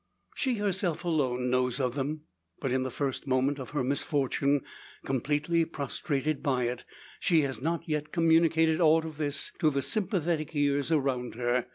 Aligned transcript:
She 0.33 0.55
herself 0.55 1.03
alone 1.05 1.51
knows 1.51 1.79
of 1.79 1.93
them; 1.93 2.21
but, 2.59 2.71
in 2.71 2.81
the 2.81 2.89
first 2.89 3.27
moment 3.27 3.59
of 3.59 3.69
her 3.69 3.83
misfortune, 3.83 4.61
completely 5.05 5.63
prostrated 5.63 6.41
by 6.41 6.63
it, 6.63 6.83
she 7.19 7.41
has 7.41 7.61
not 7.61 7.87
yet 7.87 8.11
communicated 8.11 8.81
aught 8.81 9.05
of 9.05 9.17
this 9.17 9.51
to 9.59 9.69
the 9.69 9.83
sympathetic 9.83 10.55
ears 10.55 10.91
around 10.91 11.35
her. 11.35 11.67